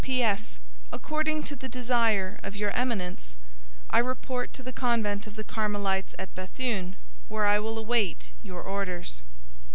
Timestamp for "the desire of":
1.55-2.55